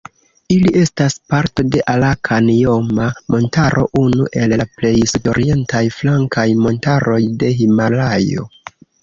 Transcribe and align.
Ili 0.53 0.69
estas 0.83 1.15
parto 1.33 1.65
de 1.75 1.83
Arakan-Joma-Montaro, 1.93 3.83
unu 4.05 4.27
el 4.41 4.57
la 4.63 4.67
plej 4.79 4.95
sudorientaj 5.13 5.83
flankaj 5.99 6.49
montaroj 6.65 7.21
de 7.45 7.55
Himalajo. 7.63 8.49